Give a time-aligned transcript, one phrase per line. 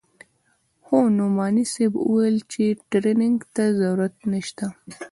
[0.85, 4.65] خو نعماني صاحب وويل چې ټرېننگ ته ضرورت نسته.